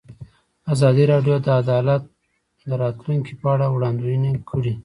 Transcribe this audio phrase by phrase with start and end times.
[0.73, 2.03] ازادي راډیو د عدالت
[2.69, 4.73] د راتلونکې په اړه وړاندوینې کړې.